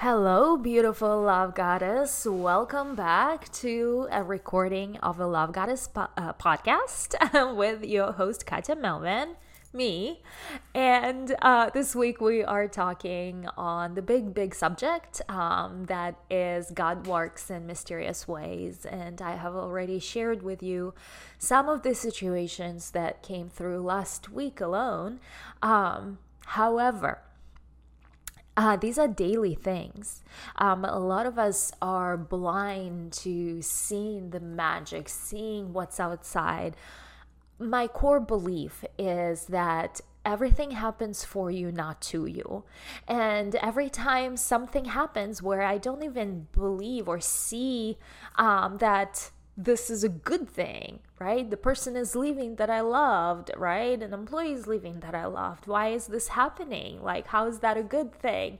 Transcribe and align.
Hello, 0.00 0.56
beautiful 0.56 1.22
love 1.22 1.56
goddess. 1.56 2.24
Welcome 2.24 2.94
back 2.94 3.50
to 3.54 4.06
a 4.12 4.22
recording 4.22 4.96
of 4.98 5.18
a 5.18 5.26
Love 5.26 5.50
Goddess 5.50 5.88
po- 5.88 6.06
uh, 6.16 6.34
podcast 6.34 7.56
with 7.56 7.82
your 7.82 8.12
host, 8.12 8.46
Katya 8.46 8.76
Melvin, 8.76 9.34
me. 9.72 10.22
And 10.72 11.34
uh, 11.42 11.70
this 11.70 11.96
week 11.96 12.20
we 12.20 12.44
are 12.44 12.68
talking 12.68 13.48
on 13.56 13.94
the 13.94 14.00
big, 14.00 14.34
big 14.34 14.54
subject 14.54 15.20
um, 15.28 15.86
that 15.86 16.14
is 16.30 16.70
God 16.70 17.08
works 17.08 17.50
in 17.50 17.66
mysterious 17.66 18.28
ways. 18.28 18.86
And 18.86 19.20
I 19.20 19.34
have 19.34 19.56
already 19.56 19.98
shared 19.98 20.44
with 20.44 20.62
you 20.62 20.94
some 21.40 21.68
of 21.68 21.82
the 21.82 21.96
situations 21.96 22.92
that 22.92 23.24
came 23.24 23.48
through 23.48 23.80
last 23.80 24.30
week 24.30 24.60
alone. 24.60 25.18
Um, 25.60 26.18
however, 26.46 27.22
uh, 28.58 28.74
these 28.76 28.98
are 28.98 29.06
daily 29.06 29.54
things. 29.54 30.24
Um, 30.56 30.84
a 30.84 30.98
lot 30.98 31.26
of 31.26 31.38
us 31.38 31.70
are 31.80 32.16
blind 32.16 33.12
to 33.24 33.62
seeing 33.62 34.30
the 34.30 34.40
magic, 34.40 35.08
seeing 35.08 35.72
what's 35.72 36.00
outside. 36.00 36.76
My 37.60 37.86
core 37.86 38.18
belief 38.18 38.84
is 38.98 39.46
that 39.46 40.00
everything 40.24 40.72
happens 40.72 41.24
for 41.24 41.52
you, 41.52 41.70
not 41.70 42.00
to 42.00 42.26
you. 42.26 42.64
And 43.06 43.54
every 43.54 43.88
time 43.88 44.36
something 44.36 44.86
happens 44.86 45.40
where 45.40 45.62
I 45.62 45.78
don't 45.78 46.02
even 46.02 46.48
believe 46.50 47.06
or 47.06 47.20
see 47.20 47.96
um, 48.34 48.78
that 48.78 49.30
this 49.56 49.88
is 49.88 50.02
a 50.02 50.08
good 50.08 50.48
thing, 50.48 50.98
right? 51.18 51.48
The 51.48 51.56
person 51.56 51.96
is 51.96 52.14
leaving 52.14 52.56
that 52.56 52.70
I 52.70 52.80
loved, 52.80 53.50
right? 53.56 54.00
An 54.02 54.12
employee 54.12 54.52
is 54.52 54.66
leaving 54.66 55.00
that 55.00 55.14
I 55.14 55.26
loved. 55.26 55.66
Why 55.66 55.88
is 55.88 56.06
this 56.06 56.28
happening? 56.28 57.02
Like, 57.02 57.28
how 57.28 57.46
is 57.46 57.58
that 57.60 57.76
a 57.76 57.82
good 57.82 58.12
thing? 58.12 58.58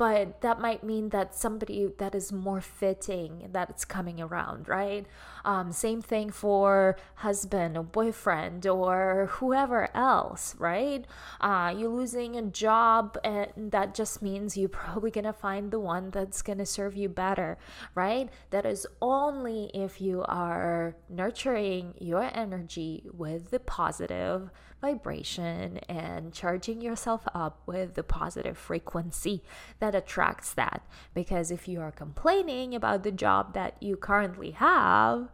But 0.00 0.40
that 0.40 0.58
might 0.58 0.82
mean 0.82 1.10
that 1.10 1.34
somebody 1.34 1.86
that 1.98 2.14
is 2.14 2.32
more 2.32 2.62
fitting 2.62 3.46
that 3.52 3.68
it's 3.68 3.84
coming 3.84 4.18
around 4.18 4.66
right? 4.66 5.04
Um, 5.44 5.72
same 5.72 6.00
thing 6.00 6.30
for 6.30 6.96
husband 7.16 7.76
or 7.76 7.82
boyfriend 7.82 8.66
or 8.66 9.28
whoever 9.32 9.94
else 9.94 10.54
right? 10.58 11.04
Uh, 11.38 11.74
you're 11.76 11.90
losing 11.90 12.34
a 12.34 12.40
job 12.40 13.18
and 13.22 13.72
that 13.72 13.94
just 13.94 14.22
means 14.22 14.56
you're 14.56 14.70
probably 14.82 15.10
gonna 15.10 15.34
find 15.34 15.70
the 15.70 15.78
one 15.78 16.08
that's 16.10 16.40
gonna 16.40 16.64
serve 16.64 16.96
you 16.96 17.10
better 17.10 17.58
right? 17.94 18.30
That 18.48 18.64
is 18.64 18.86
only 19.02 19.70
if 19.74 20.00
you 20.00 20.24
are 20.26 20.96
nurturing 21.10 21.92
your 21.98 22.30
energy 22.32 23.04
with 23.12 23.50
the 23.50 23.60
positive 23.60 24.50
vibration 24.80 25.78
and 25.88 26.32
charging 26.32 26.80
yourself 26.80 27.26
up 27.34 27.60
with 27.66 27.94
the 27.94 28.02
positive 28.02 28.56
frequency 28.56 29.42
that 29.78 29.94
attracts 29.94 30.54
that. 30.54 30.82
Because 31.14 31.50
if 31.50 31.68
you 31.68 31.80
are 31.80 31.92
complaining 31.92 32.74
about 32.74 33.02
the 33.02 33.12
job 33.12 33.54
that 33.54 33.82
you 33.82 33.96
currently 33.96 34.52
have 34.52 35.28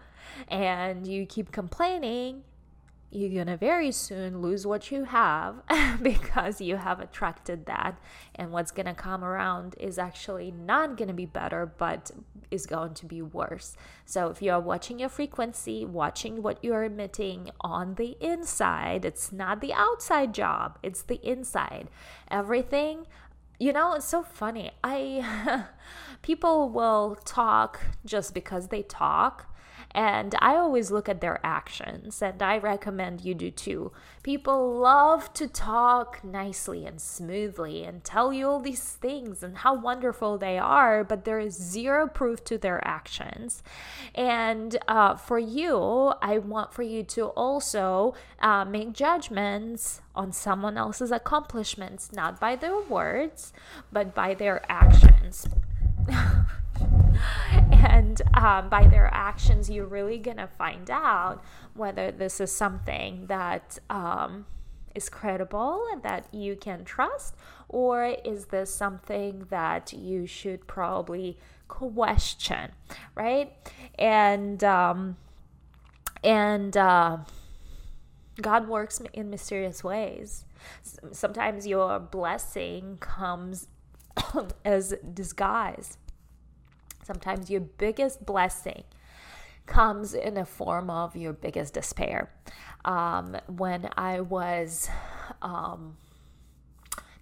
and 0.48 1.06
you 1.06 1.26
keep 1.26 1.52
complaining, 1.52 2.42
you're 3.10 3.44
gonna 3.44 3.56
very 3.56 3.92
soon 3.92 4.42
lose 4.42 4.66
what 4.66 4.90
you 4.90 5.04
have 5.04 5.62
because 6.02 6.60
you 6.60 6.76
have 6.76 7.00
attracted 7.00 7.66
that. 7.66 7.98
And 8.34 8.52
what's 8.52 8.70
gonna 8.70 8.94
come 8.94 9.24
around 9.24 9.74
is 9.78 9.98
actually 9.98 10.50
not 10.50 10.96
gonna 10.96 11.14
be 11.14 11.26
better 11.26 11.66
but 11.66 12.10
is 12.50 12.66
going 12.66 12.94
to 12.94 13.06
be 13.06 13.22
worse. 13.22 13.76
So 14.04 14.28
if 14.28 14.42
you're 14.42 14.60
watching 14.60 14.98
your 14.98 15.08
frequency 15.08 15.84
watching 15.84 16.42
what 16.42 16.62
you're 16.62 16.84
emitting 16.84 17.50
on 17.60 17.94
the 17.94 18.16
inside 18.20 19.04
it's 19.04 19.32
not 19.32 19.60
the 19.60 19.72
outside 19.72 20.34
job 20.34 20.78
it's 20.82 21.02
the 21.02 21.20
inside. 21.28 21.88
Everything 22.30 23.06
you 23.58 23.72
know 23.72 23.94
it's 23.94 24.06
so 24.06 24.22
funny. 24.22 24.72
I 24.82 25.64
people 26.22 26.68
will 26.68 27.16
talk 27.24 27.80
just 28.04 28.34
because 28.34 28.68
they 28.68 28.82
talk 28.82 29.55
and 29.96 30.34
I 30.42 30.56
always 30.56 30.90
look 30.90 31.08
at 31.08 31.22
their 31.22 31.40
actions, 31.42 32.20
and 32.20 32.42
I 32.42 32.58
recommend 32.58 33.24
you 33.24 33.34
do 33.34 33.50
too. 33.50 33.92
People 34.22 34.78
love 34.78 35.32
to 35.32 35.48
talk 35.48 36.22
nicely 36.22 36.84
and 36.84 37.00
smoothly 37.00 37.82
and 37.82 38.04
tell 38.04 38.30
you 38.30 38.46
all 38.46 38.60
these 38.60 38.82
things 38.82 39.42
and 39.42 39.56
how 39.56 39.74
wonderful 39.74 40.36
they 40.36 40.58
are, 40.58 41.02
but 41.02 41.24
there 41.24 41.40
is 41.40 41.54
zero 41.54 42.06
proof 42.06 42.44
to 42.44 42.58
their 42.58 42.86
actions. 42.86 43.62
And 44.14 44.76
uh, 44.86 45.16
for 45.16 45.38
you, 45.38 46.12
I 46.20 46.36
want 46.38 46.74
for 46.74 46.82
you 46.82 47.02
to 47.04 47.28
also 47.28 48.12
uh, 48.40 48.66
make 48.66 48.92
judgments 48.92 50.02
on 50.14 50.30
someone 50.30 50.76
else's 50.76 51.10
accomplishments, 51.10 52.12
not 52.12 52.38
by 52.38 52.54
their 52.54 52.78
words, 52.82 53.54
but 53.90 54.14
by 54.14 54.34
their 54.34 54.60
actions. 54.70 55.48
and 57.96 58.20
um, 58.34 58.68
by 58.68 58.86
their 58.86 59.08
actions, 59.10 59.70
you're 59.70 59.86
really 59.86 60.18
to 60.36 60.46
find 60.46 60.90
out 60.90 61.42
whether 61.72 62.10
this 62.10 62.40
is 62.40 62.52
something 62.52 63.24
that 63.28 63.78
um, 63.88 64.44
is 64.94 65.08
credible 65.08 65.82
and 65.90 66.02
that 66.02 66.26
you 66.30 66.56
can 66.56 66.84
trust, 66.84 67.34
or 67.70 68.16
is 68.22 68.46
this 68.46 68.74
something 68.74 69.46
that 69.48 69.94
you 69.94 70.26
should 70.26 70.66
probably 70.66 71.38
question, 71.68 72.70
right? 73.14 73.54
And, 73.98 74.62
um, 74.62 75.16
and, 76.22 76.76
uh, 76.76 77.18
God 78.42 78.68
works 78.68 79.00
in 79.14 79.30
mysterious 79.30 79.82
ways. 79.82 80.44
Sometimes 81.12 81.66
your 81.66 81.98
blessing 81.98 82.98
comes 83.00 83.68
as 84.66 84.92
disguise 85.14 85.96
Sometimes 87.06 87.48
your 87.48 87.60
biggest 87.60 88.26
blessing 88.26 88.82
comes 89.66 90.12
in 90.12 90.36
a 90.36 90.44
form 90.44 90.90
of 90.90 91.14
your 91.14 91.32
biggest 91.32 91.74
despair. 91.74 92.32
Um, 92.84 93.36
when 93.46 93.88
I 93.96 94.22
was 94.22 94.88
um, 95.40 95.96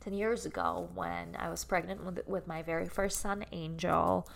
10 0.00 0.14
years 0.14 0.46
ago, 0.46 0.88
when 0.94 1.36
I 1.38 1.50
was 1.50 1.66
pregnant 1.66 2.02
with, 2.02 2.26
with 2.26 2.46
my 2.46 2.62
very 2.62 2.88
first 2.88 3.20
son, 3.20 3.44
Angel, 3.52 4.26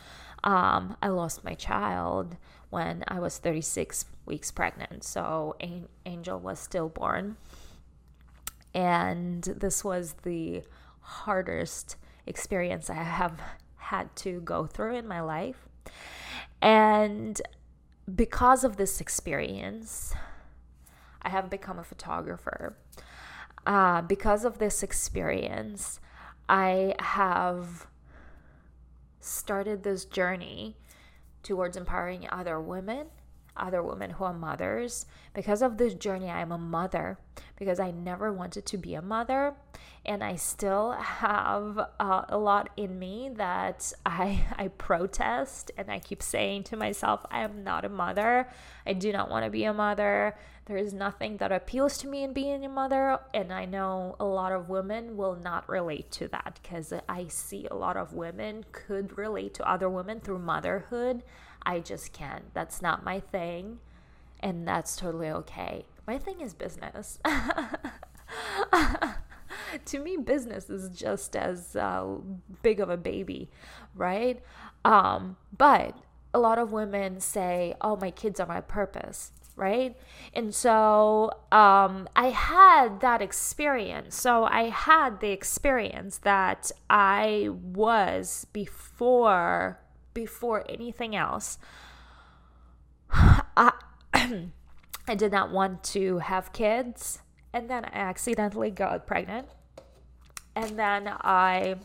um, 0.44 0.98
I 1.00 1.08
lost 1.08 1.44
my 1.44 1.54
child 1.54 2.36
when 2.68 3.02
I 3.08 3.18
was 3.18 3.38
36 3.38 4.04
weeks 4.26 4.50
pregnant. 4.50 5.02
So 5.02 5.56
Angel 6.04 6.38
was 6.38 6.58
stillborn. 6.58 7.38
And 8.74 9.44
this 9.44 9.82
was 9.82 10.12
the 10.24 10.62
hardest 11.00 11.96
experience 12.26 12.90
I 12.90 13.02
have 13.02 13.40
had 13.88 14.14
to 14.14 14.40
go 14.42 14.66
through 14.66 14.96
in 14.96 15.08
my 15.08 15.20
life. 15.20 15.66
And 16.60 17.40
because 18.14 18.62
of 18.62 18.76
this 18.76 19.00
experience, 19.00 20.14
I 21.22 21.30
have 21.30 21.48
become 21.48 21.78
a 21.78 21.84
photographer. 21.84 22.76
Uh, 23.66 24.02
because 24.02 24.44
of 24.44 24.58
this 24.58 24.82
experience, 24.82 26.00
I 26.48 26.94
have 26.98 27.86
started 29.20 29.82
this 29.82 30.04
journey 30.04 30.76
towards 31.42 31.76
empowering 31.76 32.28
other 32.30 32.60
women 32.60 33.06
other 33.58 33.82
women 33.82 34.10
who 34.10 34.24
are 34.24 34.32
mothers. 34.32 35.06
Because 35.34 35.62
of 35.62 35.76
this 35.76 35.94
journey, 35.94 36.30
I 36.30 36.40
am 36.40 36.52
a 36.52 36.58
mother 36.58 37.18
because 37.56 37.80
I 37.80 37.90
never 37.90 38.32
wanted 38.32 38.66
to 38.66 38.78
be 38.78 38.94
a 38.94 39.02
mother. 39.02 39.54
And 40.06 40.24
I 40.24 40.36
still 40.36 40.92
have 40.92 41.78
uh, 42.00 42.22
a 42.28 42.38
lot 42.38 42.70
in 42.76 42.98
me 42.98 43.30
that 43.36 43.92
I, 44.06 44.46
I 44.56 44.68
protest 44.68 45.70
and 45.76 45.90
I 45.90 45.98
keep 45.98 46.22
saying 46.22 46.64
to 46.64 46.76
myself, 46.76 47.24
I 47.30 47.40
am 47.40 47.62
not 47.64 47.84
a 47.84 47.88
mother. 47.88 48.48
I 48.86 48.94
do 48.94 49.12
not 49.12 49.30
want 49.30 49.44
to 49.44 49.50
be 49.50 49.64
a 49.64 49.74
mother. 49.74 50.34
There 50.68 50.76
is 50.76 50.92
nothing 50.92 51.38
that 51.38 51.50
appeals 51.50 51.96
to 51.98 52.08
me 52.08 52.22
in 52.22 52.34
being 52.34 52.64
a 52.64 52.68
mother. 52.68 53.18
And 53.32 53.52
I 53.52 53.64
know 53.64 54.16
a 54.20 54.24
lot 54.24 54.52
of 54.52 54.68
women 54.68 55.16
will 55.16 55.34
not 55.34 55.68
relate 55.68 56.10
to 56.12 56.28
that 56.28 56.58
because 56.62 56.92
I 57.08 57.26
see 57.28 57.66
a 57.70 57.74
lot 57.74 57.96
of 57.96 58.12
women 58.12 58.66
could 58.70 59.16
relate 59.16 59.54
to 59.54 59.70
other 59.70 59.88
women 59.88 60.20
through 60.20 60.40
motherhood. 60.40 61.22
I 61.64 61.80
just 61.80 62.12
can't. 62.12 62.52
That's 62.54 62.80
not 62.82 63.04
my 63.04 63.20
thing. 63.20 63.78
And 64.40 64.66
that's 64.66 64.96
totally 64.96 65.30
okay. 65.30 65.84
My 66.06 66.18
thing 66.18 66.40
is 66.40 66.54
business. 66.54 67.18
to 69.84 69.98
me, 69.98 70.16
business 70.16 70.70
is 70.70 70.88
just 70.96 71.36
as 71.36 71.76
uh, 71.76 72.06
big 72.62 72.80
of 72.80 72.88
a 72.90 72.96
baby, 72.96 73.50
right? 73.94 74.40
Um, 74.84 75.36
but 75.56 75.96
a 76.32 76.38
lot 76.38 76.58
of 76.58 76.72
women 76.72 77.20
say, 77.20 77.74
oh, 77.80 77.96
my 77.96 78.10
kids 78.10 78.38
are 78.40 78.46
my 78.46 78.60
purpose 78.60 79.32
right? 79.58 79.96
And 80.34 80.54
so 80.54 81.32
um, 81.50 82.08
I 82.14 82.30
had 82.30 83.00
that 83.00 83.20
experience. 83.20 84.14
So 84.14 84.44
I 84.44 84.68
had 84.68 85.20
the 85.20 85.30
experience 85.30 86.18
that 86.18 86.70
I 86.88 87.48
was 87.50 88.46
before 88.52 89.80
before 90.18 90.64
anything 90.68 91.14
else. 91.14 91.58
I, 93.12 93.72
I 95.06 95.14
did 95.14 95.30
not 95.30 95.52
want 95.52 95.84
to 95.94 96.18
have 96.18 96.52
kids, 96.52 97.20
and 97.52 97.70
then 97.70 97.84
I 97.84 97.90
accidentally 97.92 98.72
got 98.72 99.06
pregnant. 99.06 99.46
And 100.56 100.76
then 100.76 101.08
I 101.08 101.76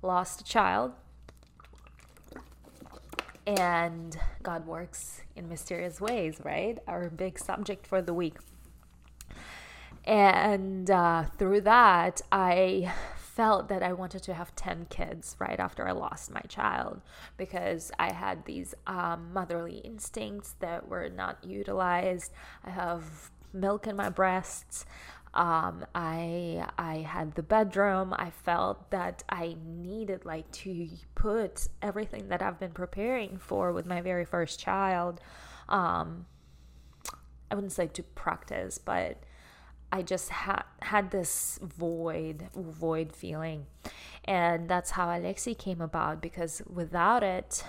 lost 0.00 0.40
a 0.40 0.44
child 0.44 0.92
and 3.46 4.16
God 4.42 4.66
works 4.66 5.20
in 5.36 5.46
mysterious 5.48 6.00
ways, 6.00 6.40
right? 6.42 6.78
Our 6.86 7.10
big 7.10 7.38
subject 7.38 7.86
for 7.86 8.00
the 8.00 8.14
week. 8.14 8.36
And 10.06 10.90
uh, 10.90 11.24
through 11.36 11.62
that, 11.62 12.22
I 12.32 12.92
felt 13.38 13.68
that 13.68 13.84
I 13.84 13.92
wanted 13.92 14.24
to 14.24 14.34
have 14.34 14.56
10 14.56 14.86
kids 14.90 15.36
right 15.38 15.60
after 15.60 15.86
I 15.86 15.92
lost 15.92 16.28
my 16.28 16.40
child 16.48 17.00
because 17.36 17.92
I 17.96 18.10
had 18.10 18.44
these 18.44 18.74
um, 18.88 19.32
motherly 19.32 19.76
instincts 19.76 20.56
that 20.58 20.88
were 20.88 21.08
not 21.08 21.44
utilized. 21.44 22.32
I 22.64 22.70
have 22.70 23.30
milk 23.52 23.86
in 23.86 23.94
my 23.94 24.08
breasts. 24.08 24.86
Um, 25.34 25.86
I 25.94 26.66
I 26.76 26.96
had 26.96 27.36
the 27.36 27.44
bedroom. 27.44 28.12
I 28.18 28.30
felt 28.30 28.90
that 28.90 29.22
I 29.28 29.54
needed 29.64 30.24
like 30.24 30.50
to 30.64 30.88
put 31.14 31.68
everything 31.80 32.30
that 32.30 32.42
I've 32.42 32.58
been 32.58 32.72
preparing 32.72 33.38
for 33.38 33.72
with 33.72 33.86
my 33.86 34.00
very 34.00 34.24
first 34.24 34.58
child. 34.58 35.20
Um, 35.68 36.26
I 37.52 37.54
wouldn't 37.54 37.72
say 37.72 37.86
to 37.86 38.02
practice, 38.02 38.78
but 38.78 39.22
I 39.90 40.02
just 40.02 40.28
had 40.28 40.62
had 40.82 41.10
this 41.10 41.58
void 41.62 42.48
void 42.54 43.14
feeling, 43.14 43.66
and 44.24 44.68
that's 44.68 44.92
how 44.92 45.16
Alexei 45.16 45.54
came 45.54 45.80
about. 45.80 46.20
Because 46.20 46.62
without 46.66 47.22
it, 47.22 47.64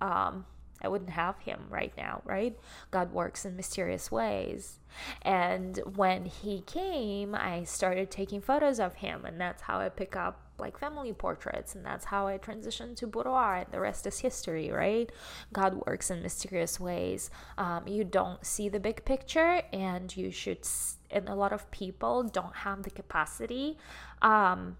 um, 0.00 0.44
I 0.82 0.88
wouldn't 0.88 1.10
have 1.10 1.38
him 1.38 1.66
right 1.70 1.92
now, 1.96 2.22
right? 2.24 2.58
God 2.90 3.12
works 3.12 3.44
in 3.44 3.56
mysterious 3.56 4.10
ways. 4.10 4.80
And 5.22 5.78
when 5.96 6.26
he 6.26 6.62
came, 6.62 7.34
I 7.34 7.64
started 7.64 8.10
taking 8.10 8.40
photos 8.40 8.80
of 8.80 8.96
him, 8.96 9.24
and 9.24 9.40
that's 9.40 9.62
how 9.62 9.78
I 9.78 9.88
pick 9.88 10.16
up 10.16 10.40
like 10.58 10.78
family 10.78 11.12
portraits, 11.12 11.74
and 11.74 11.84
that's 11.84 12.04
how 12.04 12.26
I 12.26 12.38
transitioned 12.38 12.96
to 12.96 13.06
boudoir, 13.06 13.56
and 13.56 13.66
the 13.70 13.80
rest 13.80 14.06
is 14.06 14.20
history, 14.20 14.70
right? 14.70 15.10
God 15.52 15.82
works 15.86 16.10
in 16.10 16.22
mysterious 16.22 16.78
ways. 16.78 17.30
Um, 17.58 17.88
you 17.88 18.04
don't 18.04 18.44
see 18.44 18.68
the 18.68 18.78
big 18.78 19.04
picture, 19.04 19.62
and 19.72 20.14
you 20.16 20.30
should, 20.30 20.66
and 21.12 21.28
a 21.28 21.34
lot 21.34 21.52
of 21.52 21.70
people 21.70 22.22
don't 22.22 22.56
have 22.56 22.82
the 22.82 22.90
capacity 22.90 23.78
um, 24.20 24.76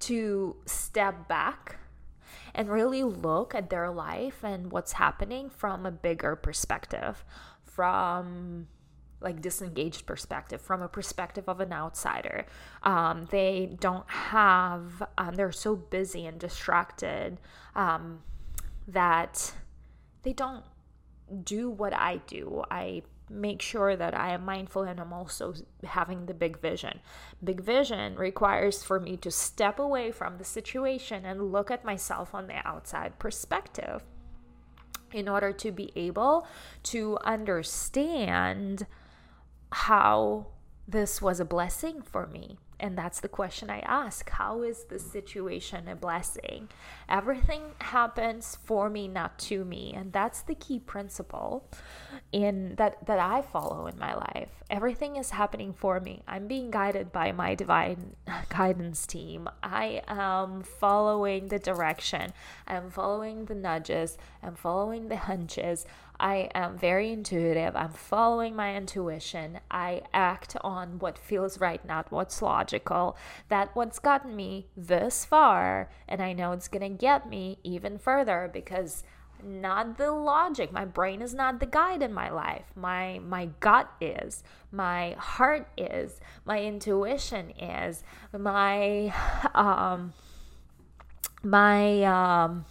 to 0.00 0.56
step 0.66 1.28
back 1.28 1.78
and 2.54 2.68
really 2.68 3.02
look 3.02 3.54
at 3.54 3.70
their 3.70 3.90
life 3.90 4.42
and 4.42 4.72
what's 4.72 4.92
happening 4.92 5.48
from 5.50 5.86
a 5.86 5.90
bigger 5.90 6.36
perspective, 6.36 7.24
from 7.64 8.66
like 9.20 9.40
disengaged 9.40 10.06
perspective 10.06 10.60
from 10.60 10.80
a 10.82 10.88
perspective 10.88 11.48
of 11.48 11.60
an 11.60 11.72
outsider. 11.72 12.46
Um, 12.82 13.26
they 13.30 13.76
don't 13.80 14.08
have 14.08 15.02
um, 15.16 15.34
they're 15.34 15.52
so 15.52 15.74
busy 15.74 16.26
and 16.26 16.38
distracted 16.38 17.38
um, 17.74 18.20
that 18.86 19.52
they 20.22 20.32
don't 20.32 20.64
do 21.44 21.68
what 21.68 21.92
i 21.92 22.20
do. 22.26 22.62
I 22.70 23.02
make 23.30 23.62
sure 23.62 23.96
that 23.96 24.14
I 24.14 24.32
am 24.32 24.44
mindful 24.44 24.82
and 24.82 25.00
I'm 25.00 25.12
also 25.12 25.54
having 25.84 26.26
the 26.26 26.34
big 26.34 26.60
vision. 26.60 27.00
Big 27.42 27.60
vision 27.60 28.16
requires 28.16 28.82
for 28.82 28.98
me 28.98 29.16
to 29.18 29.30
step 29.30 29.78
away 29.78 30.10
from 30.10 30.38
the 30.38 30.44
situation 30.44 31.24
and 31.24 31.52
look 31.52 31.70
at 31.70 31.84
myself 31.84 32.34
on 32.34 32.46
the 32.46 32.66
outside 32.66 33.18
perspective 33.18 34.02
in 35.12 35.28
order 35.28 35.52
to 35.52 35.72
be 35.72 35.92
able 35.96 36.46
to 36.82 37.18
understand 37.24 38.86
how 39.70 40.46
this 40.86 41.20
was 41.20 41.40
a 41.40 41.44
blessing 41.44 42.02
for 42.02 42.26
me 42.26 42.58
and 42.80 42.96
that's 42.96 43.20
the 43.20 43.28
question 43.28 43.70
I 43.70 43.80
ask. 43.80 44.30
How 44.30 44.62
is 44.62 44.84
the 44.84 44.98
situation 44.98 45.88
a 45.88 45.96
blessing? 45.96 46.68
Everything 47.08 47.62
happens 47.80 48.56
for 48.64 48.88
me, 48.88 49.08
not 49.08 49.38
to 49.40 49.64
me. 49.64 49.92
And 49.96 50.12
that's 50.12 50.42
the 50.42 50.54
key 50.54 50.78
principle 50.78 51.68
in 52.30 52.74
that 52.76 53.04
that 53.06 53.18
I 53.18 53.42
follow 53.42 53.86
in 53.86 53.98
my 53.98 54.14
life. 54.14 54.50
Everything 54.70 55.16
is 55.16 55.30
happening 55.30 55.72
for 55.72 55.98
me. 55.98 56.22
I'm 56.28 56.46
being 56.46 56.70
guided 56.70 57.10
by 57.10 57.32
my 57.32 57.54
divine 57.54 58.14
guidance 58.48 59.06
team. 59.06 59.48
I 59.62 60.02
am 60.06 60.62
following 60.62 61.48
the 61.48 61.58
direction. 61.58 62.32
I'm 62.66 62.90
following 62.90 63.46
the 63.46 63.54
nudges. 63.54 64.18
I'm 64.42 64.54
following 64.54 65.08
the 65.08 65.16
hunches. 65.16 65.86
I 66.20 66.50
am 66.54 66.76
very 66.76 67.12
intuitive. 67.12 67.76
I'm 67.76 67.92
following 67.92 68.56
my 68.56 68.76
intuition. 68.76 69.60
I 69.70 70.02
act 70.12 70.56
on 70.62 70.98
what 70.98 71.18
feels 71.18 71.60
right, 71.60 71.84
not 71.84 72.10
what's 72.10 72.42
logical. 72.42 73.16
That 73.48 73.74
what's 73.74 73.98
gotten 73.98 74.34
me 74.34 74.66
this 74.76 75.24
far, 75.24 75.90
and 76.08 76.20
I 76.20 76.32
know 76.32 76.52
it's 76.52 76.68
gonna 76.68 76.88
get 76.88 77.28
me 77.28 77.58
even 77.62 77.98
further 77.98 78.50
because 78.52 79.04
not 79.42 79.96
the 79.98 80.10
logic 80.10 80.72
my 80.72 80.84
brain 80.84 81.22
is 81.22 81.32
not 81.32 81.60
the 81.60 81.66
guide 81.66 82.02
in 82.02 82.12
my 82.12 82.28
life 82.28 82.64
my 82.74 83.20
my 83.20 83.48
gut 83.60 83.88
is 84.00 84.42
my 84.72 85.12
heart 85.12 85.68
is 85.76 86.18
my 86.44 86.60
intuition 86.60 87.50
is 87.50 88.02
my 88.36 89.14
um 89.54 90.12
my 91.44 92.02
um 92.02 92.64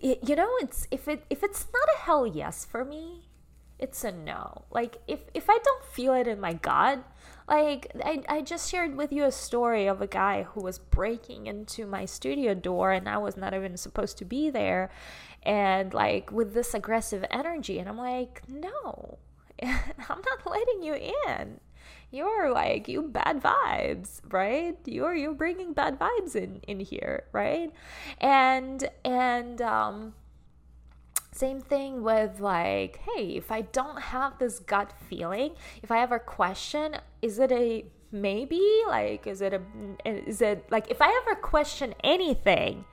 you 0.00 0.36
know 0.36 0.50
it's 0.60 0.86
if 0.90 1.08
it 1.08 1.24
if 1.30 1.42
it's 1.42 1.66
not 1.72 1.88
a 1.96 2.02
hell 2.02 2.26
yes 2.26 2.64
for 2.64 2.84
me 2.84 3.28
it's 3.78 4.04
a 4.04 4.12
no. 4.12 4.64
Like 4.70 4.98
if 5.06 5.20
if 5.34 5.50
i 5.50 5.58
don't 5.62 5.84
feel 5.84 6.14
it 6.14 6.26
in 6.26 6.40
my 6.40 6.54
gut 6.54 7.04
like 7.48 7.92
I, 8.02 8.22
I 8.28 8.40
just 8.40 8.70
shared 8.70 8.96
with 8.96 9.12
you 9.12 9.24
a 9.24 9.32
story 9.32 9.86
of 9.86 10.00
a 10.00 10.06
guy 10.06 10.44
who 10.44 10.62
was 10.62 10.78
breaking 10.78 11.46
into 11.46 11.86
my 11.86 12.04
studio 12.06 12.54
door 12.54 12.92
and 12.92 13.08
i 13.08 13.18
was 13.18 13.36
not 13.36 13.52
even 13.52 13.76
supposed 13.76 14.16
to 14.18 14.24
be 14.24 14.48
there 14.48 14.90
and 15.42 15.92
like 15.92 16.32
with 16.32 16.54
this 16.54 16.72
aggressive 16.72 17.24
energy 17.30 17.78
and 17.78 17.88
i'm 17.88 17.98
like 17.98 18.42
no 18.48 19.18
i'm 19.62 19.98
not 20.08 20.46
letting 20.46 20.82
you 20.82 20.94
in 21.28 21.60
you're 22.10 22.50
like 22.50 22.88
you 22.88 23.02
bad 23.02 23.42
vibes 23.42 24.20
right? 24.30 24.76
You're 24.84 25.14
you're 25.14 25.34
bringing 25.34 25.72
bad 25.72 25.98
vibes 25.98 26.36
in 26.36 26.60
in 26.66 26.80
here 26.80 27.24
right? 27.32 27.72
And 28.20 28.88
and 29.04 29.60
um 29.60 30.14
same 31.32 31.60
thing 31.60 32.02
with 32.04 32.38
like 32.38 32.98
hey 32.98 33.30
if 33.30 33.50
i 33.50 33.60
don't 33.60 34.00
have 34.00 34.38
this 34.38 34.60
gut 34.60 34.92
feeling 35.08 35.50
if 35.82 35.90
i 35.90 35.98
ever 36.00 36.16
question 36.16 36.96
is 37.22 37.40
it 37.40 37.50
a 37.50 37.84
maybe? 38.14 38.62
Like 38.86 39.26
is 39.26 39.42
it 39.42 39.52
a 39.52 39.60
is 40.08 40.40
it 40.40 40.70
like 40.70 40.90
if 40.90 41.02
i 41.02 41.22
ever 41.22 41.34
question 41.34 41.94
anything 42.02 42.84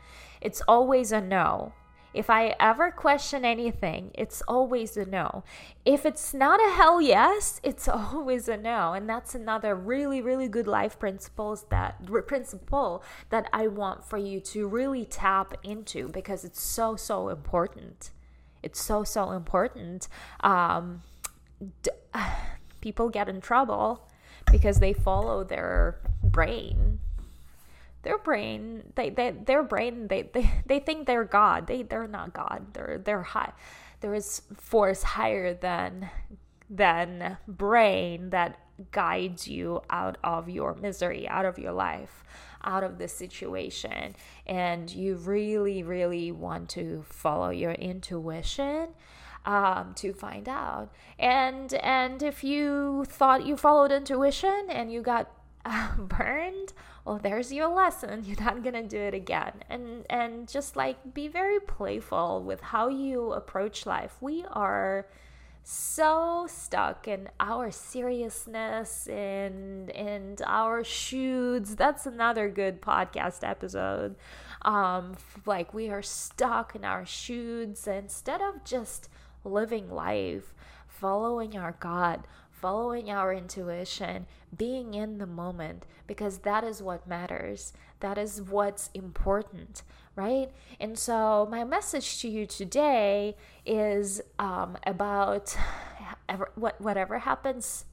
it's 0.42 0.62
always 0.68 1.12
a 1.12 1.22
no 1.22 1.74
if 2.14 2.30
I 2.30 2.56
ever 2.60 2.92
question 2.92 3.46
anything, 3.46 4.12
it's 4.14 4.42
always 4.48 4.98
a 4.98 5.06
no. 5.06 5.44
If 5.86 6.06
it's 6.06 6.34
not 6.34 6.60
a 6.60 6.74
hell 6.74 7.02
yes, 7.02 7.60
it's 7.64 7.88
always 7.88 8.48
a 8.48 8.58
no. 8.58 8.94
And 8.94 9.08
that's 9.08 9.34
another 9.34 9.76
really, 9.76 10.22
really 10.22 10.48
good 10.48 10.68
life 10.68 11.00
principles 11.00 11.66
that 11.70 12.06
principle 12.28 13.04
that 13.30 13.50
I 13.54 13.68
want 13.68 14.04
for 14.04 14.18
you 14.18 14.40
to 14.42 14.68
really 14.68 15.06
tap 15.06 15.54
into 15.64 16.10
because 16.10 16.44
it's 16.44 16.62
so, 16.62 16.96
so 16.96 17.30
important. 17.30 18.12
It's 18.62 18.82
so, 18.82 19.04
so 19.04 19.32
important. 19.32 20.08
Um, 20.42 21.04
d- 21.84 21.92
people 22.82 23.10
get 23.10 23.30
in 23.30 23.42
trouble 23.42 24.08
because 24.52 24.80
they 24.80 24.94
follow 24.94 25.44
their 25.44 26.00
brain 26.24 27.00
their 28.04 28.18
brain 28.18 28.92
they, 28.96 29.10
they 29.10 29.32
their 29.32 29.64
brain 29.64 30.08
they, 30.08 30.24
they 30.34 30.52
they 30.66 30.80
think 30.80 31.08
they're 31.08 31.26
god. 31.26 31.68
They 31.68 31.84
they're 31.84 32.08
not 32.08 32.34
god. 32.34 32.74
They're 32.74 33.02
they're 33.04 33.24
high 33.24 33.54
there 34.02 34.14
is 34.14 34.42
force 34.56 35.04
higher 35.04 35.54
than 35.54 36.10
than 36.70 37.38
brain 37.48 38.32
that 38.32 38.60
guides 38.92 39.48
you 39.48 39.82
out 39.90 40.18
of 40.24 40.50
your 40.50 40.74
misery 40.74 41.28
out 41.28 41.46
of 41.46 41.60
your 41.60 41.72
life 41.72 42.24
out 42.64 42.84
of 42.84 42.98
the 42.98 43.08
situation. 43.08 44.16
And 44.46 44.90
you 44.90 45.16
really 45.16 45.84
really 45.84 46.32
want 46.32 46.70
to 46.70 47.04
follow 47.08 47.50
your 47.50 47.74
intuition 47.74 48.90
um, 49.46 49.94
to 49.96 50.14
find 50.14 50.48
out. 50.48 50.92
And 51.18 51.74
and 51.76 52.22
if 52.22 52.44
you 52.44 53.06
thought 53.08 53.46
you 53.46 53.56
followed 53.56 53.92
intuition 53.92 54.68
and 54.70 54.92
you 54.92 55.02
got 55.02 55.32
uh, 55.66 55.96
burned 55.98 56.74
well 57.06 57.20
there's 57.22 57.52
your 57.52 57.68
lesson. 57.68 58.24
You're 58.26 58.40
not 58.40 58.64
gonna 58.64 58.84
do 58.84 59.00
it 59.00 59.14
again. 59.14 59.64
And 59.70 60.06
and 60.10 60.48
just 60.48 60.76
like 60.76 61.14
be 61.14 61.28
very 61.28 61.60
playful 61.60 62.44
with 62.44 62.62
how 62.62 62.88
you 62.90 63.34
approach 63.34 63.86
life. 63.86 64.18
We 64.22 64.46
are 64.52 65.08
so 65.64 66.48
stuck 66.50 67.08
in 67.08 67.30
our 67.40 67.70
seriousness 67.70 69.08
and 69.08 69.92
and 69.92 70.42
our 70.48 70.84
shoots 70.84 71.76
that's 71.76 72.08
another 72.08 72.50
good 72.50 72.82
podcast 72.82 73.48
episode. 73.48 74.16
Um 74.64 75.16
like 75.46 75.74
we 75.74 75.90
are 75.90 76.02
stuck 76.02 76.76
in 76.76 76.84
our 76.84 77.06
shoots 77.06 77.88
instead 77.88 78.42
of 78.42 78.64
just 78.64 79.10
living 79.44 79.90
life 79.90 80.54
following 80.88 81.58
our 81.58 81.76
god 81.80 82.28
following 82.62 83.10
our 83.10 83.34
intuition, 83.34 84.28
being 84.56 84.94
in 84.94 85.18
the 85.18 85.26
moment, 85.26 85.86
because 86.08 86.40
that 86.40 86.64
is 86.64 86.82
what 86.82 87.08
matters. 87.08 87.74
That 88.00 88.18
is 88.18 88.42
what's 88.42 88.90
important, 88.94 89.84
right? 90.16 90.52
And 90.80 90.98
so, 90.98 91.48
my 91.50 91.64
message 91.64 92.22
to 92.22 92.30
you 92.30 92.46
today 92.46 93.36
is 93.66 94.22
um, 94.40 94.78
about 94.86 95.56
ever, 96.30 96.52
what, 96.56 96.80
whatever 96.80 97.20
happens 97.20 97.86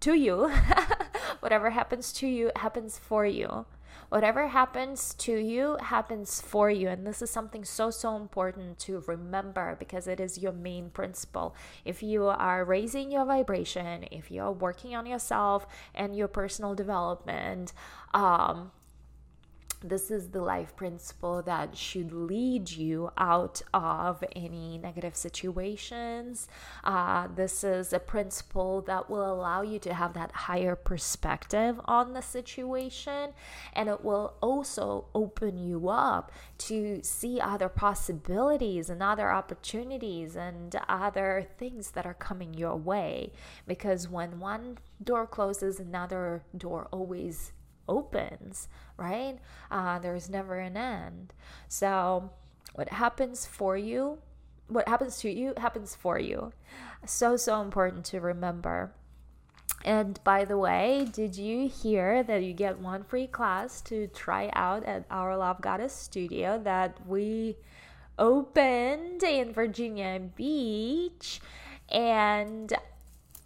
to 0.00 0.14
you, 0.14 0.50
whatever 1.40 1.70
happens 1.70 2.12
to 2.14 2.26
you 2.26 2.50
happens 2.56 2.98
for 2.98 3.26
you. 3.26 3.66
Whatever 4.08 4.48
happens 4.48 5.14
to 5.14 5.36
you 5.36 5.76
happens 5.80 6.40
for 6.40 6.70
you. 6.70 6.88
And 6.88 7.06
this 7.06 7.22
is 7.22 7.30
something 7.30 7.64
so, 7.64 7.90
so 7.90 8.16
important 8.16 8.78
to 8.80 9.02
remember 9.06 9.76
because 9.78 10.06
it 10.06 10.20
is 10.20 10.38
your 10.38 10.52
main 10.52 10.90
principle. 10.90 11.54
If 11.84 12.02
you 12.02 12.26
are 12.26 12.64
raising 12.64 13.10
your 13.10 13.24
vibration, 13.24 14.04
if 14.10 14.30
you're 14.30 14.52
working 14.52 14.94
on 14.94 15.06
yourself 15.06 15.66
and 15.94 16.16
your 16.16 16.28
personal 16.28 16.74
development, 16.74 17.72
um, 18.14 18.72
this 19.80 20.10
is 20.10 20.28
the 20.30 20.42
life 20.42 20.74
principle 20.74 21.42
that 21.42 21.76
should 21.76 22.12
lead 22.12 22.70
you 22.70 23.10
out 23.16 23.62
of 23.72 24.24
any 24.34 24.76
negative 24.78 25.14
situations. 25.14 26.48
Uh, 26.82 27.28
this 27.34 27.62
is 27.62 27.92
a 27.92 28.00
principle 28.00 28.82
that 28.82 29.08
will 29.08 29.32
allow 29.32 29.62
you 29.62 29.78
to 29.78 29.94
have 29.94 30.14
that 30.14 30.32
higher 30.32 30.74
perspective 30.74 31.80
on 31.84 32.12
the 32.12 32.22
situation, 32.22 33.30
and 33.72 33.88
it 33.88 34.04
will 34.04 34.34
also 34.40 35.06
open 35.14 35.58
you 35.58 35.88
up 35.88 36.32
to 36.58 37.00
see 37.02 37.40
other 37.40 37.68
possibilities 37.68 38.90
and 38.90 39.02
other 39.02 39.30
opportunities 39.30 40.34
and 40.34 40.74
other 40.88 41.46
things 41.56 41.92
that 41.92 42.04
are 42.04 42.14
coming 42.14 42.54
your 42.54 42.76
way. 42.76 43.32
Because 43.66 44.08
when 44.08 44.40
one 44.40 44.78
door 45.02 45.26
closes, 45.26 45.78
another 45.78 46.42
door 46.56 46.88
always 46.90 47.52
opens, 47.88 48.68
right? 48.96 49.38
Uh, 49.70 49.98
there's 49.98 50.28
never 50.28 50.56
an 50.56 50.76
end. 50.76 51.32
So, 51.68 52.30
what 52.74 52.90
happens 52.90 53.46
for 53.46 53.76
you, 53.76 54.18
what 54.68 54.88
happens 54.88 55.18
to 55.18 55.30
you, 55.30 55.54
happens 55.56 55.94
for 55.94 56.18
you. 56.18 56.52
So, 57.06 57.36
so 57.36 57.60
important 57.60 58.04
to 58.06 58.20
remember. 58.20 58.92
And 59.84 60.22
by 60.24 60.44
the 60.44 60.58
way, 60.58 61.08
did 61.12 61.36
you 61.36 61.68
hear 61.68 62.22
that 62.22 62.42
you 62.42 62.52
get 62.52 62.78
one 62.78 63.04
free 63.04 63.26
class 63.26 63.80
to 63.82 64.08
try 64.08 64.50
out 64.52 64.84
at 64.84 65.04
our 65.10 65.36
Love 65.36 65.60
Goddess 65.60 65.92
studio 65.92 66.60
that 66.64 67.06
we 67.06 67.56
opened 68.18 69.22
in 69.22 69.52
Virginia 69.52 70.18
Beach? 70.18 71.40
And 71.88 72.72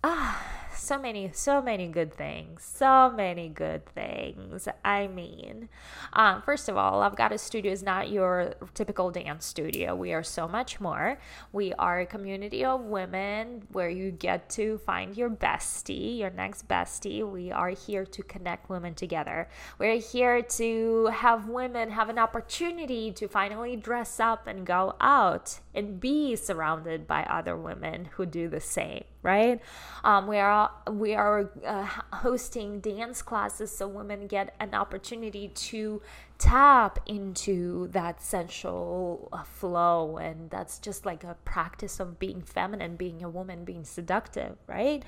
ah, 0.03 0.62
so 0.83 0.99
many, 0.99 1.31
so 1.33 1.63
many 1.63 1.87
good 1.87 2.13
things. 2.13 2.65
So 2.65 3.11
many 3.11 3.49
good 3.49 3.87
things. 3.87 4.69
I 4.85 5.07
mean, 5.07 5.69
um, 6.13 6.43
first 6.43 6.69
of 6.69 6.77
all, 6.77 6.99
Love 6.99 7.17
Goddess 7.17 7.43
Studio 7.43 7.71
is 7.71 7.83
not 7.83 8.11
your 8.11 8.55
typical 8.75 9.11
dance 9.11 9.47
studio. 9.47 9.95
We 9.95 10.13
are 10.13 10.23
so 10.25 10.49
much 10.49 10.81
more. 10.81 11.19
We 11.53 11.73
are 11.75 12.01
a 12.01 12.07
community 12.07 12.65
of 12.65 12.81
women 12.81 13.63
where 13.71 13.89
you 13.89 14.11
get 14.11 14.51
to 14.51 14.79
find 14.79 15.17
your 15.17 15.31
bestie, 15.31 16.19
your 16.19 16.31
next 16.31 16.67
bestie. 16.67 17.27
We 17.27 17.53
are 17.53 17.71
here 17.71 18.05
to 18.05 18.23
connect 18.23 18.69
women 18.69 18.95
together. 18.95 19.49
We're 19.79 20.01
here 20.01 20.43
to 20.43 21.07
have 21.07 21.49
women 21.49 21.91
have 21.91 22.09
an 22.09 22.19
opportunity 22.19 23.13
to 23.13 23.29
finally 23.29 23.77
dress 23.77 24.19
up 24.19 24.47
and 24.47 24.67
go 24.67 24.97
out 25.01 25.61
and 25.75 26.01
be 26.01 26.35
surrounded 26.35 27.07
by 27.07 27.23
other 27.25 27.57
women 27.57 28.07
who 28.17 28.27
do 28.27 28.49
the 28.49 28.61
same 28.61 29.05
right? 29.23 29.61
Um, 30.05 30.27
we 30.27 30.39
are 30.39 30.71
we 30.91 31.15
are 31.15 31.51
uh, 31.65 31.87
hosting 32.13 32.81
dance 32.81 33.23
classes 33.23 33.77
so 33.77 33.87
women 33.87 34.27
get 34.27 34.55
an 34.61 34.75
opportunity 34.75 35.49
to 35.49 36.03
tap 36.39 36.99
into 37.07 37.87
that 37.93 38.21
sensual 38.21 39.29
uh, 39.33 39.45
flow, 39.45 40.17
and 40.17 40.51
that's 40.51 40.81
just 40.81 41.07
like 41.07 41.23
a 41.23 41.37
practice 41.45 42.01
of 42.01 42.19
being 42.19 42.43
feminine, 42.43 42.97
being 42.97 43.23
a 43.23 43.29
woman, 43.29 43.65
being 43.65 43.85
seductive, 43.85 44.57
right? 44.67 45.05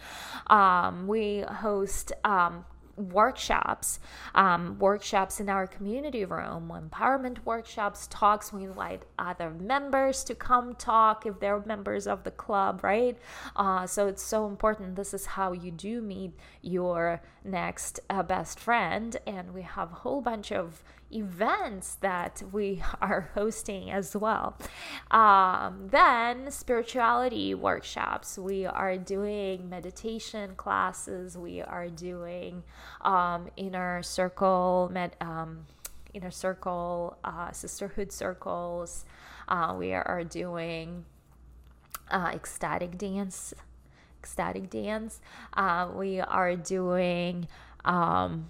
Um, 0.47 1.09
we 1.09 1.41
host 1.41 2.13
um, 2.23 2.65
workshops, 2.97 4.01
um, 4.35 4.79
workshops 4.79 5.41
in 5.41 5.49
our 5.49 5.67
community 5.67 6.25
room, 6.25 6.73
empowerment 6.75 7.45
workshops, 7.45 8.07
talks. 8.11 8.53
We 8.53 8.65
invite 8.65 9.03
other 9.19 9.51
members 9.51 10.25
to 10.25 10.35
come 10.35 10.75
talk 10.75 11.27
if 11.27 11.41
they're 11.41 11.63
members 11.67 12.07
of 12.07 12.25
the 12.25 12.31
club, 12.31 12.83
right? 12.83 13.19
Uh, 13.57 13.87
so 13.87 14.07
it's 14.07 14.23
so 14.23 14.47
important. 14.47 14.97
This 14.97 15.15
is 15.15 15.27
how 15.27 15.53
you 15.53 15.71
do 15.71 16.01
meet 16.01 16.33
your 16.63 17.23
next 17.45 18.01
uh, 18.11 18.23
best 18.23 18.59
friend. 18.59 19.17
And 19.27 19.53
we 19.55 19.63
have 19.63 19.93
a 19.93 19.97
whole 19.97 20.21
bunch 20.21 20.53
of 20.53 20.83
events 21.13 21.97
that 21.97 22.43
we 22.53 22.83
are 23.01 23.31
hosting 23.35 23.91
as 23.91 24.17
well. 24.17 24.57
Um, 25.11 25.89
then, 25.91 26.51
spirituality 26.51 27.55
workshops. 27.55 28.39
We 28.39 28.67
are 28.67 28.97
doing 28.97 29.69
meditation 29.69 30.55
classes, 30.57 31.37
we 31.37 31.63
are 31.63 31.89
doing 31.89 32.63
um, 33.01 33.49
inner 33.57 34.03
circle, 34.03 34.91
med, 34.93 35.17
um, 35.21 35.67
inner 36.13 36.31
circle, 36.31 37.17
uh, 37.25 37.53
sisterhood 37.53 38.13
circles. 38.13 39.05
Uh, 39.49 39.75
we 39.77 39.93
are 39.93 40.25
doing 40.25 41.05
uh, 42.11 42.31
ecstatic 42.33 42.97
dance. 42.97 43.55
Ecstatic 44.21 44.71
dance. 44.71 45.21
Uh, 45.53 45.89
we 45.95 46.21
are 46.21 46.57
doing 46.57 47.47
um, 47.85 48.47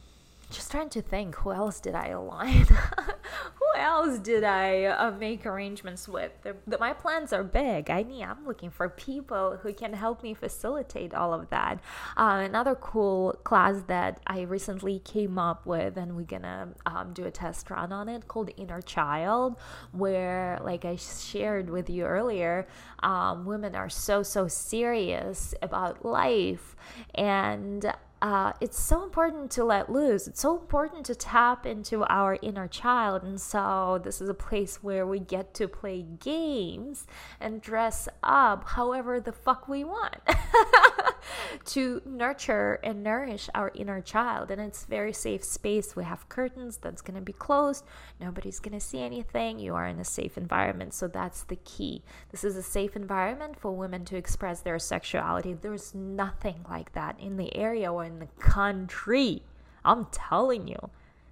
just 0.54 0.70
trying 0.70 0.88
to 0.90 1.02
think 1.02 1.34
who 1.34 1.52
else 1.52 1.80
did 1.80 1.94
I 1.94 2.08
align? 2.08 2.66
who 2.66 3.80
else 3.80 4.18
did 4.20 4.44
I 4.44 4.84
uh, 4.84 5.11
make 5.11 5.44
arrangements 5.44 6.08
with? 6.08 6.30
The, 6.42 6.56
the, 6.66 6.78
my 6.78 6.92
plans 6.92 7.32
are 7.32 7.42
big. 7.42 7.90
I 7.90 8.04
mean, 8.04 8.25
I'm 8.25 8.46
looking 8.46 8.70
for 8.70 8.88
people 8.88 9.58
who 9.62 9.73
can 9.73 9.92
help 9.92 10.23
me 10.23 10.32
facilitate 10.32 11.12
all 11.12 11.34
of 11.34 11.50
that. 11.50 11.80
Uh, 12.16 12.42
another 12.44 12.76
cool 12.76 13.38
class 13.42 13.82
that 13.88 14.20
I 14.26 14.42
recently 14.42 15.00
came 15.00 15.38
up 15.38 15.66
with, 15.66 15.96
and 15.96 16.16
we're 16.16 16.23
gonna 16.23 16.68
um, 16.87 17.12
do 17.12 17.25
a 17.25 17.30
test 17.30 17.68
run 17.68 17.92
on 17.92 18.08
it 18.08 18.28
called 18.28 18.50
Inner 18.56 18.80
Child, 18.80 19.56
where, 19.90 20.61
like 20.62 20.84
I 20.84 20.94
shared 20.96 21.68
with 21.68 21.90
you 21.90 22.04
earlier, 22.04 22.68
um, 23.02 23.44
women 23.44 23.75
are 23.75 23.90
so, 23.90 24.23
so 24.23 24.46
serious 24.46 25.52
about 25.61 26.04
life. 26.04 26.76
And 27.14 27.92
uh, 28.24 28.54
it's 28.58 28.82
so 28.82 29.04
important 29.04 29.50
to 29.50 29.62
let 29.62 29.92
loose. 29.92 30.26
It's 30.26 30.40
so 30.40 30.58
important 30.58 31.04
to 31.04 31.14
tap 31.14 31.66
into 31.66 32.04
our 32.04 32.38
inner 32.40 32.66
child. 32.66 33.22
And 33.22 33.38
so, 33.38 34.00
this 34.02 34.22
is 34.22 34.30
a 34.30 34.34
place 34.34 34.82
where 34.82 35.06
we 35.06 35.20
get 35.20 35.52
to 35.54 35.68
play 35.68 36.00
games 36.00 37.06
and 37.38 37.60
dress 37.60 38.08
up 38.22 38.64
however 38.64 39.20
the 39.20 39.32
fuck 39.32 39.68
we 39.68 39.84
want 39.84 40.16
to 41.66 42.02
nurture 42.04 42.80
and 42.82 43.02
nourish 43.02 43.48
our 43.54 43.70
inner 43.74 44.00
child. 44.00 44.50
And 44.50 44.60
it's 44.60 44.84
very 44.84 45.12
safe 45.12 45.44
space. 45.44 45.96
We 45.96 46.04
have 46.04 46.28
curtains 46.28 46.76
that's 46.76 47.02
going 47.02 47.16
to 47.16 47.22
be 47.22 47.32
closed. 47.32 47.84
Nobody's 48.20 48.60
going 48.60 48.78
to 48.78 48.84
see 48.84 49.00
anything. 49.00 49.58
You 49.58 49.74
are 49.74 49.86
in 49.86 49.98
a 49.98 50.04
safe 50.04 50.36
environment. 50.36 50.94
So, 50.94 51.08
that's 51.08 51.44
the 51.44 51.56
key. 51.56 52.02
This 52.30 52.44
is 52.44 52.56
a 52.56 52.62
safe 52.62 52.96
environment 52.96 53.58
for 53.58 53.72
women 53.72 54.04
to 54.06 54.16
express 54.16 54.60
their 54.60 54.78
sexuality. 54.78 55.54
There's 55.54 55.94
nothing 55.94 56.64
like 56.68 56.92
that 56.92 57.18
in 57.20 57.36
the 57.36 57.54
area 57.56 57.92
or 57.92 58.04
in 58.04 58.18
the 58.18 58.28
country. 58.38 59.42
I'm 59.84 60.06
telling 60.06 60.66
you, 60.68 60.90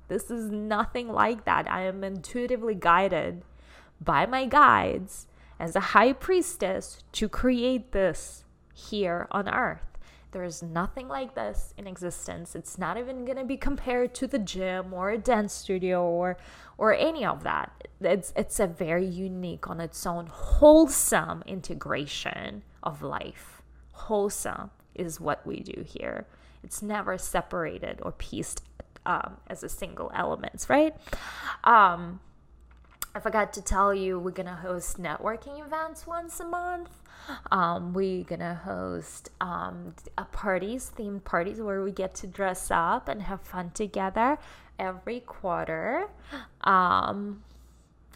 this 0.08 0.30
is 0.30 0.50
nothing 0.50 1.08
like 1.08 1.44
that. 1.44 1.70
I 1.70 1.82
am 1.82 2.04
intuitively 2.04 2.74
guided 2.74 3.42
by 4.00 4.26
my 4.26 4.46
guides 4.46 5.26
as 5.58 5.76
a 5.76 5.80
high 5.80 6.12
priestess 6.12 7.02
to 7.12 7.28
create 7.28 7.92
this 7.92 8.41
here 8.72 9.26
on 9.30 9.48
earth. 9.48 9.92
There 10.32 10.44
is 10.44 10.62
nothing 10.62 11.08
like 11.08 11.34
this 11.34 11.74
in 11.76 11.86
existence. 11.86 12.54
It's 12.54 12.78
not 12.78 12.96
even 12.96 13.26
going 13.26 13.36
to 13.36 13.44
be 13.44 13.58
compared 13.58 14.14
to 14.14 14.26
the 14.26 14.38
gym 14.38 14.94
or 14.94 15.10
a 15.10 15.18
dance 15.18 15.52
studio 15.52 16.02
or 16.04 16.38
or 16.78 16.94
any 16.94 17.24
of 17.24 17.42
that. 17.44 17.86
It's 18.00 18.32
it's 18.34 18.58
a 18.58 18.66
very 18.66 19.04
unique 19.04 19.68
on 19.68 19.78
its 19.78 20.06
own 20.06 20.26
wholesome 20.26 21.42
integration 21.46 22.62
of 22.82 23.02
life. 23.02 23.60
Wholesome 23.92 24.70
is 24.94 25.20
what 25.20 25.46
we 25.46 25.60
do 25.60 25.84
here. 25.86 26.26
It's 26.64 26.80
never 26.80 27.18
separated 27.18 28.00
or 28.02 28.12
pieced 28.12 28.62
um, 29.04 29.36
as 29.48 29.62
a 29.62 29.68
single 29.68 30.10
elements, 30.14 30.70
right? 30.70 30.94
Um, 31.64 32.20
I 33.14 33.20
forgot 33.20 33.52
to 33.54 33.62
tell 33.62 33.92
you, 33.92 34.18
we're 34.18 34.30
gonna 34.30 34.56
host 34.56 35.00
networking 35.00 35.64
events 35.64 36.06
once 36.06 36.40
a 36.40 36.44
month. 36.44 36.90
Um, 37.50 37.92
we're 37.92 38.24
gonna 38.24 38.54
host 38.54 39.30
um, 39.40 39.94
parties, 40.32 40.90
themed 40.96 41.24
parties, 41.24 41.60
where 41.60 41.82
we 41.82 41.92
get 41.92 42.14
to 42.16 42.26
dress 42.26 42.70
up 42.70 43.08
and 43.08 43.22
have 43.22 43.42
fun 43.42 43.70
together 43.70 44.38
every 44.78 45.20
quarter. 45.20 46.08
Um, 46.62 47.42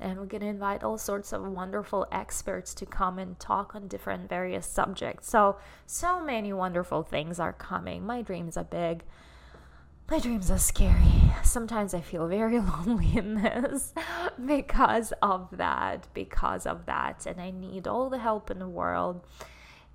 and 0.00 0.18
we're 0.18 0.26
to 0.26 0.46
invite 0.46 0.82
all 0.82 0.98
sorts 0.98 1.32
of 1.32 1.42
wonderful 1.46 2.06
experts 2.12 2.74
to 2.74 2.86
come 2.86 3.18
and 3.18 3.38
talk 3.38 3.74
on 3.74 3.88
different 3.88 4.28
various 4.28 4.66
subjects. 4.66 5.28
So, 5.30 5.56
so 5.86 6.20
many 6.20 6.52
wonderful 6.52 7.02
things 7.02 7.40
are 7.40 7.52
coming. 7.52 8.04
My 8.04 8.22
dreams 8.22 8.56
are 8.56 8.64
big. 8.64 9.04
My 10.08 10.20
dreams 10.20 10.52
are 10.52 10.58
scary. 10.58 11.32
Sometimes 11.42 11.92
I 11.92 12.00
feel 12.00 12.28
very 12.28 12.60
lonely 12.60 13.16
in 13.16 13.42
this 13.42 13.92
because 14.46 15.12
of 15.20 15.48
that, 15.56 16.06
because 16.14 16.64
of 16.64 16.86
that, 16.86 17.26
and 17.26 17.40
I 17.40 17.50
need 17.50 17.88
all 17.88 18.08
the 18.08 18.18
help 18.18 18.50
in 18.50 18.60
the 18.60 18.68
world. 18.68 19.22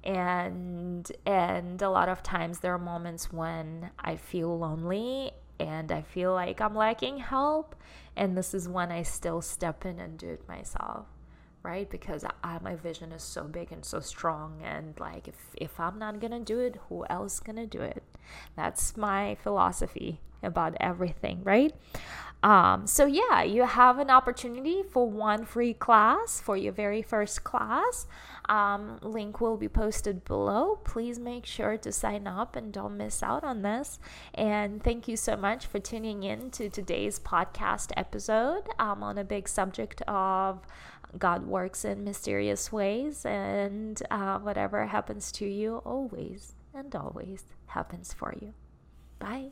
And 0.03 1.09
and 1.25 1.81
a 1.81 1.89
lot 1.89 2.09
of 2.09 2.23
times 2.23 2.59
there 2.59 2.73
are 2.73 2.79
moments 2.79 3.31
when 3.31 3.91
I 3.99 4.17
feel 4.17 4.57
lonely 4.57 5.31
and 5.59 5.91
I 5.91 6.01
feel 6.01 6.33
like 6.33 6.59
I'm 6.59 6.75
lacking 6.75 7.19
help. 7.19 7.75
And 8.17 8.37
this 8.37 8.53
is 8.53 8.67
when 8.67 8.91
I 8.91 9.03
still 9.03 9.41
step 9.41 9.85
in 9.85 9.99
and 9.99 10.17
do 10.17 10.27
it 10.27 10.47
myself, 10.47 11.05
right? 11.63 11.89
Because 11.89 12.25
I, 12.43 12.59
my 12.61 12.75
vision 12.75 13.11
is 13.11 13.23
so 13.23 13.43
big 13.43 13.71
and 13.71 13.85
so 13.85 13.99
strong. 13.99 14.61
And 14.63 14.99
like, 14.99 15.27
if, 15.27 15.35
if 15.55 15.79
I'm 15.79 15.99
not 15.99 16.19
gonna 16.19 16.39
do 16.39 16.59
it, 16.59 16.77
who 16.89 17.05
else 17.09 17.39
gonna 17.39 17.67
do 17.67 17.81
it? 17.81 18.03
That's 18.55 18.97
my 18.97 19.35
philosophy 19.35 20.21
about 20.43 20.75
everything, 20.79 21.41
right? 21.43 21.73
Um, 22.43 22.87
so, 22.87 23.05
yeah, 23.05 23.43
you 23.43 23.65
have 23.65 23.99
an 23.99 24.09
opportunity 24.09 24.81
for 24.81 25.07
one 25.07 25.45
free 25.45 25.75
class 25.75 26.41
for 26.41 26.57
your 26.57 26.73
very 26.73 27.03
first 27.03 27.43
class. 27.43 28.07
Um, 28.49 28.97
link 29.03 29.39
will 29.39 29.57
be 29.57 29.69
posted 29.69 30.25
below. 30.25 30.79
Please 30.83 31.19
make 31.19 31.45
sure 31.45 31.77
to 31.77 31.91
sign 31.91 32.25
up 32.25 32.55
and 32.55 32.73
don't 32.73 32.97
miss 32.97 33.21
out 33.21 33.43
on 33.43 33.61
this. 33.61 33.99
And 34.33 34.83
thank 34.83 35.07
you 35.07 35.15
so 35.15 35.37
much 35.37 35.67
for 35.67 35.79
tuning 35.79 36.23
in 36.23 36.49
to 36.51 36.67
today's 36.67 37.19
podcast 37.19 37.91
episode 37.95 38.63
um, 38.79 39.03
on 39.03 39.19
a 39.19 39.23
big 39.23 39.47
subject 39.47 40.01
of 40.07 40.65
God 41.17 41.45
works 41.45 41.85
in 41.85 42.03
mysterious 42.03 42.71
ways, 42.71 43.25
and 43.25 44.01
uh, 44.09 44.39
whatever 44.39 44.85
happens 44.85 45.31
to 45.33 45.45
you, 45.45 45.77
always 45.77 46.53
and 46.73 46.95
always 46.95 47.43
happens 47.67 48.13
for 48.13 48.33
you. 48.39 48.53
Bye. 49.19 49.51